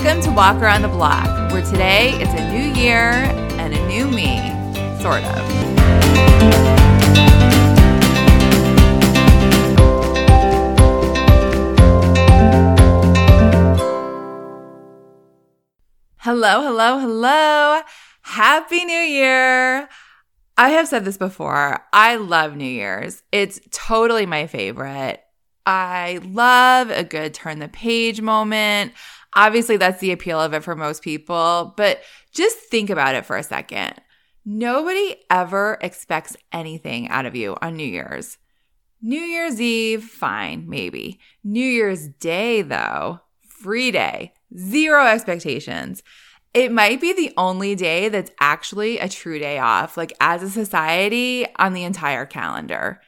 [0.00, 3.10] Welcome to Walk Around the Block, where today it's a new year
[3.58, 4.38] and a new me,
[5.02, 5.44] sort of.
[16.18, 17.80] Hello, hello, hello.
[18.22, 19.88] Happy New Year.
[20.56, 21.80] I have said this before.
[21.92, 23.24] I love New Year's.
[23.32, 25.24] It's totally my favorite.
[25.66, 28.92] I love a good turn the page moment.
[29.34, 32.00] Obviously, that's the appeal of it for most people, but
[32.32, 33.94] just think about it for a second.
[34.44, 38.38] Nobody ever expects anything out of you on New Year's.
[39.00, 41.20] New Year's Eve, fine, maybe.
[41.44, 46.02] New Year's Day, though, free day, zero expectations.
[46.54, 50.50] It might be the only day that's actually a true day off, like as a
[50.50, 53.00] society on the entire calendar.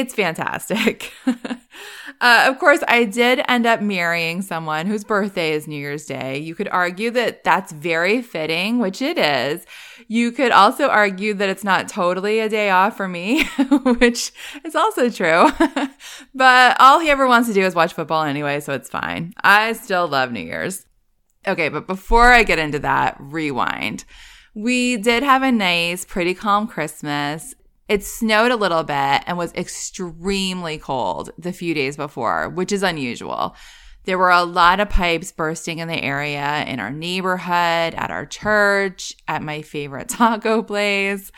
[0.00, 1.12] It's fantastic.
[1.26, 6.38] uh, of course, I did end up marrying someone whose birthday is New Year's Day.
[6.38, 9.66] You could argue that that's very fitting, which it is.
[10.08, 13.44] You could also argue that it's not totally a day off for me,
[13.98, 14.32] which
[14.64, 15.50] is also true.
[16.34, 19.34] but all he ever wants to do is watch football anyway, so it's fine.
[19.44, 20.86] I still love New Year's.
[21.46, 24.06] Okay, but before I get into that, rewind.
[24.54, 27.54] We did have a nice, pretty calm Christmas.
[27.90, 32.84] It snowed a little bit and was extremely cold the few days before, which is
[32.84, 33.56] unusual.
[34.04, 38.26] There were a lot of pipes bursting in the area in our neighborhood, at our
[38.26, 41.32] church, at my favorite taco place.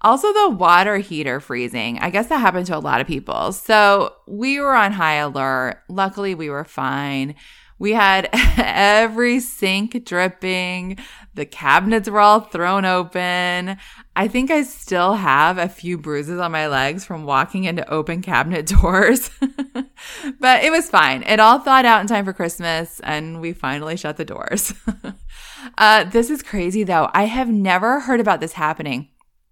[0.00, 2.00] Also, the water heater freezing.
[2.00, 3.52] I guess that happened to a lot of people.
[3.52, 5.80] So we were on high alert.
[5.88, 7.36] Luckily, we were fine.
[7.78, 10.98] We had every sink dripping.
[11.34, 13.76] The cabinets were all thrown open.
[14.16, 18.22] I think I still have a few bruises on my legs from walking into open
[18.22, 19.30] cabinet doors.
[20.38, 21.24] but it was fine.
[21.24, 24.72] It all thawed out in time for Christmas and we finally shut the doors.
[25.78, 27.10] uh, this is crazy though.
[27.12, 29.08] I have never heard about this happening.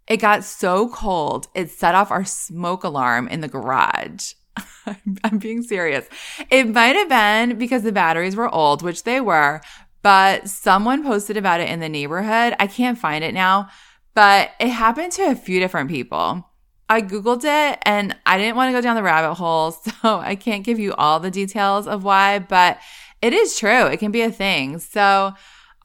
[0.06, 4.34] It got so cold, it set off our smoke alarm in the garage.
[5.24, 6.06] I'm being serious.
[6.50, 9.60] It might have been because the batteries were old, which they were,
[10.02, 12.54] but someone posted about it in the neighborhood.
[12.58, 13.68] I can't find it now,
[14.14, 16.46] but it happened to a few different people.
[16.88, 19.70] I Googled it and I didn't want to go down the rabbit hole,
[20.02, 22.78] so I can't give you all the details of why, but
[23.22, 23.86] it is true.
[23.86, 24.78] It can be a thing.
[24.78, 25.32] So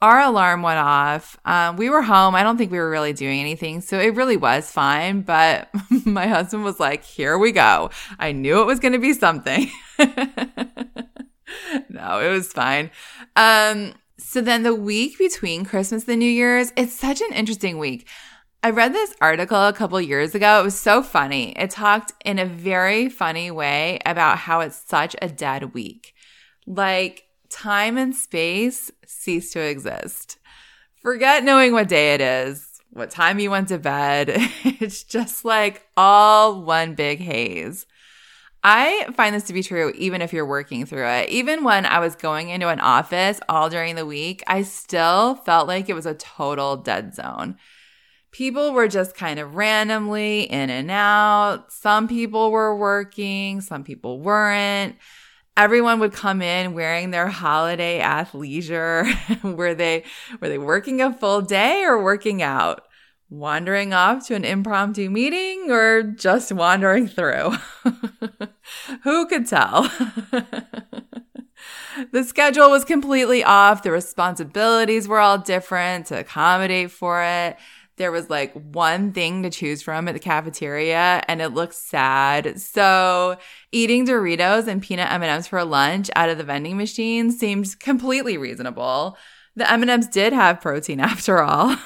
[0.00, 1.36] our alarm went off.
[1.44, 2.34] Um, we were home.
[2.34, 3.80] I don't think we were really doing anything.
[3.80, 5.22] So it really was fine.
[5.22, 5.68] But
[6.04, 7.90] my husband was like, here we go.
[8.18, 9.70] I knew it was going to be something.
[11.88, 12.90] no, it was fine.
[13.36, 18.06] Um, so then the week between Christmas and New Year's, it's such an interesting week.
[18.62, 20.60] I read this article a couple years ago.
[20.60, 21.52] It was so funny.
[21.52, 26.12] It talked in a very funny way about how it's such a dead week.
[26.66, 30.38] Like, time and space cease to exist.
[31.02, 34.36] Forget knowing what day it is, what time you went to bed.
[34.80, 37.84] It's just like all one big haze.
[38.62, 41.30] I find this to be true even if you're working through it.
[41.30, 45.66] Even when I was going into an office all during the week, I still felt
[45.66, 47.56] like it was a total dead zone.
[48.30, 51.72] People were just kind of randomly in and out.
[51.72, 54.96] Some people were working, some people weren't
[55.58, 59.04] everyone would come in wearing their holiday athleisure.
[59.56, 60.04] were they
[60.40, 62.82] were they working a full day or working out?
[63.28, 67.50] Wandering off to an impromptu meeting or just wandering through?
[69.02, 69.82] Who could tell?
[72.12, 73.82] the schedule was completely off.
[73.82, 77.58] The responsibilities were all different to accommodate for it
[77.98, 82.60] there was like one thing to choose from at the cafeteria and it looked sad.
[82.60, 83.36] So
[83.72, 89.16] eating Doritos and peanut M&Ms for lunch out of the vending machine seemed completely reasonable.
[89.56, 91.76] The M&Ms did have protein after all.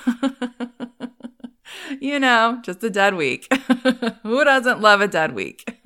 [2.01, 3.53] you know, just a dead week.
[4.23, 5.81] Who doesn't love a dead week?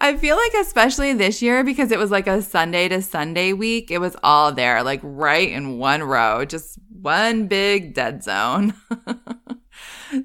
[0.00, 3.90] I feel like, especially this year, because it was like a Sunday to Sunday week,
[3.90, 8.74] it was all there, like right in one row, just one big dead zone.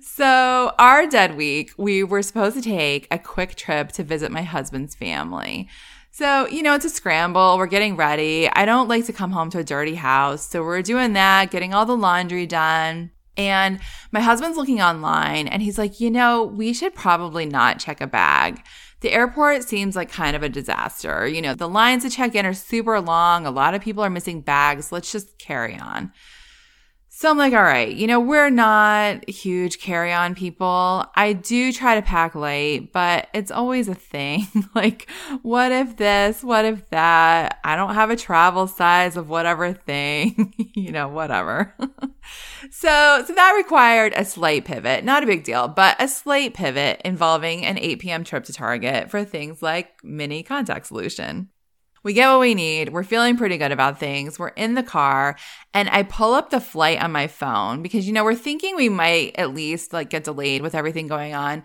[0.01, 4.44] So, our dead week, we were supposed to take a quick trip to visit my
[4.44, 5.68] husband's family.
[6.12, 7.57] So, you know, it's a scramble.
[7.57, 8.50] We're getting ready.
[8.50, 10.48] I don't like to come home to a dirty house.
[10.48, 13.12] So, we're doing that, getting all the laundry done.
[13.38, 13.80] And
[14.12, 18.07] my husband's looking online and he's like, you know, we should probably not check a
[18.07, 18.63] bag.
[19.00, 21.25] The airport seems like kind of a disaster.
[21.25, 23.45] You know, the lines to check in are super long.
[23.45, 24.92] A lot of people are missing bags.
[24.92, 26.12] Let's just carry on.
[27.22, 31.06] So I'm like, all right, you know, we're not huge carry on people.
[31.14, 34.48] I do try to pack light, but it's always a thing.
[34.74, 35.08] like,
[35.44, 36.44] what if this?
[36.44, 37.60] What if that?
[37.64, 41.76] I don't have a travel size of whatever thing, you know, whatever.
[42.72, 47.04] so, so that required a slight pivot, not a big deal, but a slight pivot
[47.06, 48.24] involving an 8 p.m.
[48.24, 51.50] trip to Target for things like mini contact solution.
[52.03, 52.89] We get what we need.
[52.89, 54.39] We're feeling pretty good about things.
[54.39, 55.38] We're in the car
[55.74, 58.89] and I pull up the flight on my phone because, you know, we're thinking we
[58.89, 61.63] might at least like get delayed with everything going on.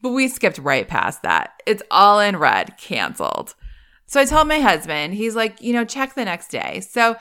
[0.00, 1.62] But we skipped right past that.
[1.64, 3.54] It's all in red, canceled.
[4.06, 6.80] So I told my husband, he's like, you know, check the next day.
[6.80, 7.16] So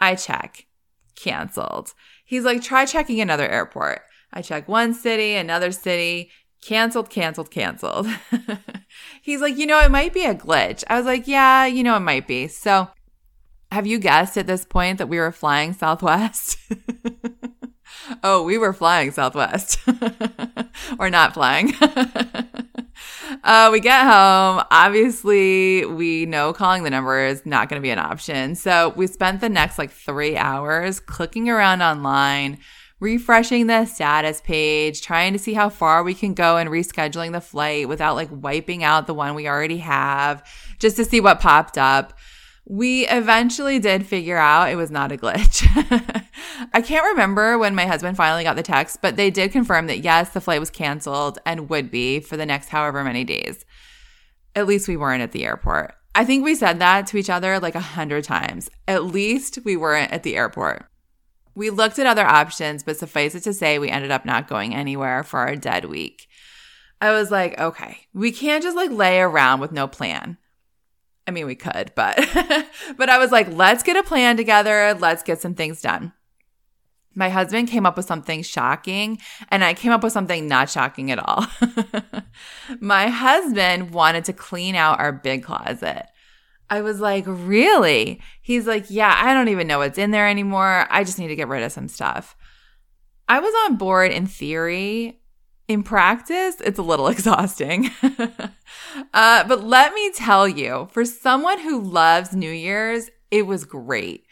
[0.00, 0.66] I check,
[1.14, 1.94] canceled.
[2.24, 4.02] He's like, try checking another airport.
[4.32, 6.32] I check one city, another city,
[6.64, 8.08] canceled, canceled, canceled.
[9.22, 10.82] He's like, you know, it might be a glitch.
[10.88, 12.48] I was like, yeah, you know, it might be.
[12.48, 12.88] So
[13.70, 16.56] have you guessed at this point that we were flying Southwest?
[18.22, 19.78] oh, we were flying Southwest
[20.98, 21.74] or not flying.
[23.44, 24.64] uh, we get home.
[24.70, 28.54] Obviously, we know calling the number is not going to be an option.
[28.54, 32.58] So we spent the next like three hours clicking around online
[33.00, 37.40] refreshing the status page, trying to see how far we can go and rescheduling the
[37.40, 40.42] flight without like wiping out the one we already have,
[40.78, 42.14] just to see what popped up.
[42.66, 45.66] We eventually did figure out it was not a glitch.
[46.72, 49.98] I can't remember when my husband finally got the text, but they did confirm that
[49.98, 53.66] yes, the flight was canceled and would be for the next however many days.
[54.54, 55.94] At least we weren't at the airport.
[56.14, 58.70] I think we said that to each other like a hundred times.
[58.86, 60.86] At least we weren't at the airport.
[61.54, 64.74] We looked at other options, but suffice it to say, we ended up not going
[64.74, 66.26] anywhere for our dead week.
[67.00, 70.38] I was like, okay, we can't just like lay around with no plan.
[71.26, 72.16] I mean, we could, but,
[72.96, 74.94] but I was like, let's get a plan together.
[74.98, 76.12] Let's get some things done.
[77.14, 79.18] My husband came up with something shocking
[79.48, 81.46] and I came up with something not shocking at all.
[82.80, 86.06] My husband wanted to clean out our big closet.
[86.70, 88.20] I was like, really?
[88.40, 90.86] He's like, yeah, I don't even know what's in there anymore.
[90.90, 92.36] I just need to get rid of some stuff.
[93.28, 95.20] I was on board in theory.
[95.66, 97.90] In practice, it's a little exhausting.
[98.02, 104.24] uh, but let me tell you, for someone who loves New Year's, it was great.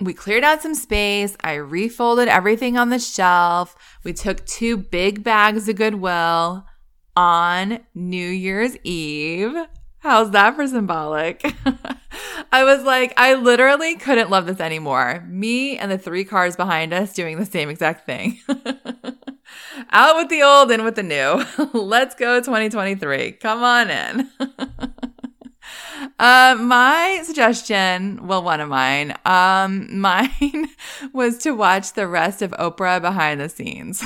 [0.00, 1.36] We cleared out some space.
[1.42, 3.76] I refolded everything on the shelf.
[4.02, 6.66] We took two big bags of Goodwill
[7.14, 9.54] on New Year's Eve.
[10.00, 11.44] How's that for symbolic?
[12.52, 15.24] I was like, I literally couldn't love this anymore.
[15.28, 18.40] Me and the three cars behind us doing the same exact thing.
[19.90, 21.44] Out with the old, in with the new.
[21.78, 23.32] Let's go 2023.
[23.32, 24.30] Come on in.
[26.18, 30.68] uh, my suggestion, well, one of mine, um, mine
[31.12, 34.02] was to watch the rest of Oprah behind the scenes.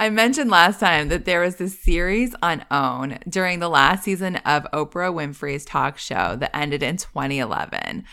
[0.00, 4.36] I mentioned last time that there was this series on OWN during the last season
[4.36, 8.04] of Oprah Winfrey's talk show that ended in 2011.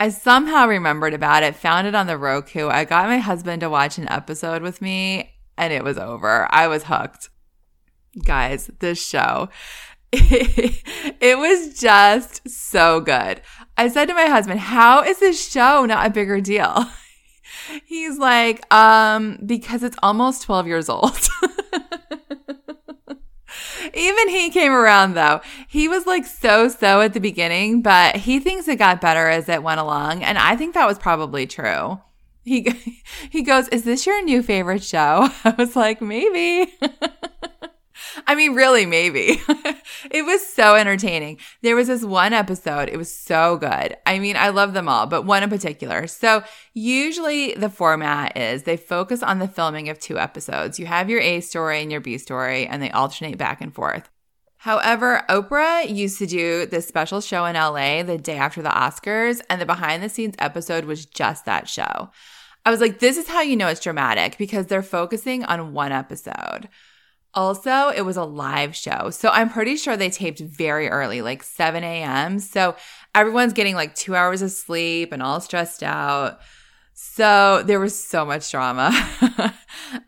[0.00, 2.68] I somehow remembered about it, found it on the Roku.
[2.68, 6.48] I got my husband to watch an episode with me, and it was over.
[6.50, 7.28] I was hooked.
[8.24, 9.50] Guys, this show,
[10.12, 13.42] it, was just so good.
[13.76, 16.86] I said to my husband, How is this show not a bigger deal?
[17.84, 21.28] He's like, um, because it's almost 12 years old.
[23.94, 25.40] Even he came around though.
[25.68, 29.48] He was like so so at the beginning, but he thinks it got better as
[29.48, 30.22] it went along.
[30.22, 32.00] And I think that was probably true.
[32.44, 32.70] He,
[33.30, 35.28] he goes, Is this your new favorite show?
[35.44, 36.72] I was like, Maybe.
[38.28, 39.40] I mean, really, maybe.
[40.10, 41.38] it was so entertaining.
[41.62, 43.96] There was this one episode, it was so good.
[44.04, 46.06] I mean, I love them all, but one in particular.
[46.08, 46.42] So,
[46.74, 50.78] usually the format is they focus on the filming of two episodes.
[50.80, 54.08] You have your A story and your B story, and they alternate back and forth.
[54.58, 59.40] However, Oprah used to do this special show in LA the day after the Oscars,
[59.48, 62.10] and the behind the scenes episode was just that show.
[62.64, 65.92] I was like, this is how you know it's dramatic because they're focusing on one
[65.92, 66.68] episode.
[67.36, 69.10] Also, it was a live show.
[69.10, 72.38] So I'm pretty sure they taped very early, like 7 a.m.
[72.38, 72.76] So
[73.14, 76.40] everyone's getting like two hours of sleep and all stressed out.
[76.94, 78.86] So there was so much drama.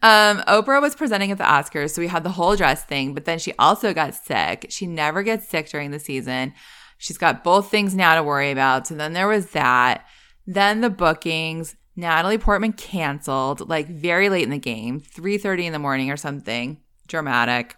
[0.02, 3.26] um, Oprah was presenting at the Oscars, so we had the whole dress thing, but
[3.26, 4.64] then she also got sick.
[4.70, 6.54] She never gets sick during the season.
[6.97, 8.87] She's got both things now to worry about.
[8.87, 10.06] So then there was that.
[10.47, 11.76] Then the bookings.
[11.94, 16.80] Natalie Portman canceled like very late in the game, 3:30 in the morning or something
[17.09, 17.77] dramatic.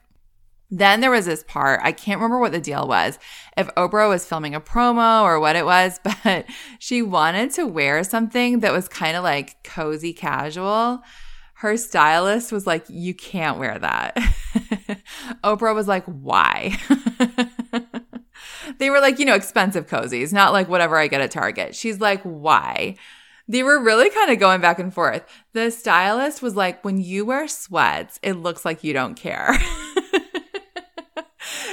[0.71, 3.19] Then there was this part, I can't remember what the deal was,
[3.57, 6.47] if Oprah was filming a promo or what it was, but
[6.79, 11.01] she wanted to wear something that was kind of like cozy casual.
[11.55, 14.17] Her stylist was like, You can't wear that.
[15.45, 16.79] Oprah was like, Why?
[18.79, 21.75] they were like, you know, expensive cozies, not like whatever I get at Target.
[21.75, 22.97] She's like, Why?
[23.51, 25.25] They were really kind of going back and forth.
[25.55, 29.59] The stylist was like, When you wear sweats, it looks like you don't care.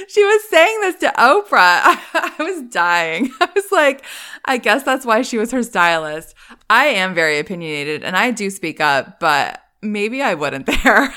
[0.08, 1.52] she was saying this to Oprah.
[1.54, 3.30] I, was dying.
[3.40, 4.04] I was like,
[4.44, 6.34] I guess that's why she was her stylist.
[6.68, 11.14] I am very opinionated and I do speak up, but maybe I wouldn't there.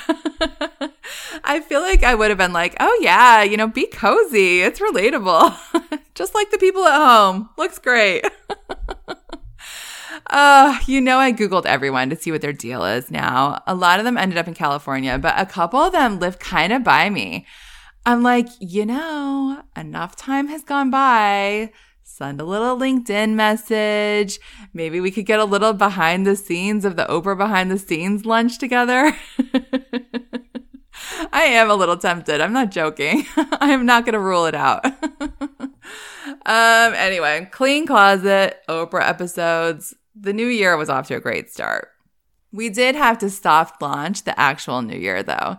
[1.42, 4.60] I feel like I would have been like, oh yeah, you know, be cozy.
[4.60, 5.58] It's relatable.
[6.14, 7.48] Just like the people at home.
[7.58, 8.24] Looks great.
[10.32, 13.62] Uh, you know, I Googled everyone to see what their deal is now.
[13.66, 16.72] A lot of them ended up in California, but a couple of them live kind
[16.72, 17.46] of by me.
[18.06, 21.70] I'm like, you know, enough time has gone by.
[22.02, 24.40] Send a little LinkedIn message.
[24.72, 28.24] Maybe we could get a little behind the scenes of the Oprah behind the scenes
[28.24, 29.14] lunch together.
[31.30, 32.40] I am a little tempted.
[32.40, 33.26] I'm not joking.
[33.36, 34.84] I am not going to rule it out.
[35.20, 35.74] um,
[36.46, 39.94] anyway, clean closet, Oprah episodes.
[40.14, 41.88] The new year was off to a great start.
[42.52, 45.56] We did have to soft launch the actual new year though.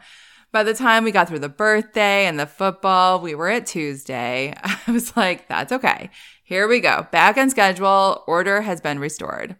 [0.52, 4.54] By the time we got through the birthday and the football, we were at Tuesday.
[4.64, 6.12] I was like, that's okay.
[6.44, 7.08] Here we go.
[7.12, 8.24] Back on schedule.
[8.28, 9.56] Order has been restored.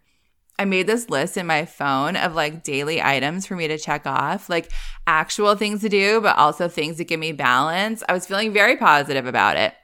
[0.56, 4.06] I made this list in my phone of like daily items for me to check
[4.06, 4.70] off, like
[5.08, 8.04] actual things to do, but also things that give me balance.
[8.08, 9.74] I was feeling very positive about it.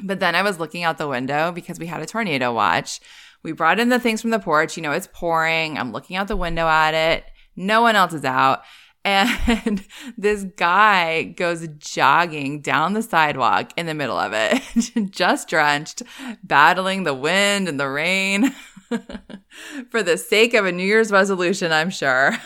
[0.00, 3.00] But then I was looking out the window because we had a tornado watch.
[3.42, 4.76] We brought in the things from the porch.
[4.76, 5.78] You know, it's pouring.
[5.78, 7.24] I'm looking out the window at it.
[7.56, 8.62] No one else is out.
[9.04, 9.84] And
[10.18, 16.02] this guy goes jogging down the sidewalk in the middle of it, just drenched,
[16.42, 18.54] battling the wind and the rain.
[19.90, 22.36] For the sake of a New Year's resolution, I'm sure.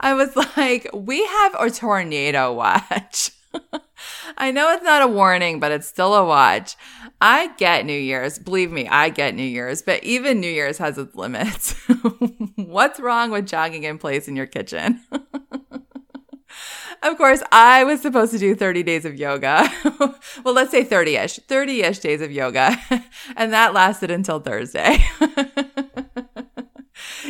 [0.00, 3.32] I was like, we have a tornado watch.
[4.36, 6.76] I know it's not a warning, but it's still a watch.
[7.20, 8.38] I get New Year's.
[8.38, 11.74] Believe me, I get New Year's, but even New Year's has its limits.
[12.56, 15.00] What's wrong with jogging in place in your kitchen?
[17.02, 19.70] of course, I was supposed to do 30 days of yoga.
[20.44, 22.80] well, let's say 30 ish, 30 ish days of yoga.
[23.36, 25.04] and that lasted until Thursday.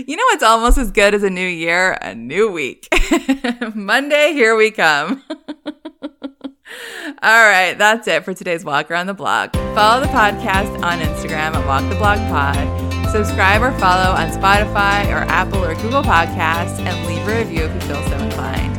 [0.06, 1.98] you know what's almost as good as a new year?
[2.00, 2.88] A new week.
[3.74, 5.22] Monday, here we come.
[7.22, 9.52] All right, that's it for today's walk around the block.
[9.74, 12.56] Follow the podcast on Instagram at Walk the Block Pod.
[13.10, 17.74] Subscribe or follow on Spotify or Apple or Google Podcasts and leave a review if
[17.74, 18.74] you feel so inclined.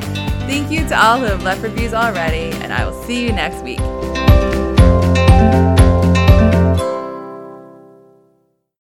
[0.49, 3.61] Thank you to all who have left reviews already, and I will see you next
[3.63, 3.79] week.